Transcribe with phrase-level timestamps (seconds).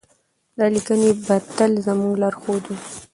[0.57, 2.79] دا لیکنې به تل زموږ لارښود وي.